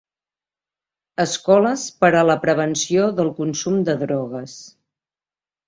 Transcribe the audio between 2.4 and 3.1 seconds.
prevenció